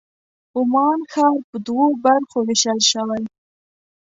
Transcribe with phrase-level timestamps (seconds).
[0.57, 3.23] عمان ښار په دوو برخو وېشل شوی.